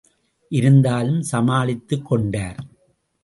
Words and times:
இருந்தாலும் 0.49 1.21
சமாளித்துக் 1.21 2.05
கொண்டார். 2.05 2.59